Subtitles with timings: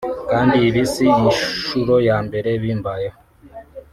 [0.29, 3.17] Kandi ibi si inshuro ya mbere bimbayeho”